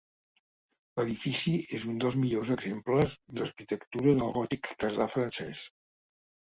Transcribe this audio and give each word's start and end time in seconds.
L'edifici 0.99 1.53
és 1.79 1.85
un 1.91 2.01
dels 2.05 2.17
millors 2.23 2.55
exemples 2.57 3.15
d'arquitectura 3.41 4.19
del 4.23 4.35
gòtic 4.43 4.75
tardà 4.85 5.11
francès. 5.19 5.65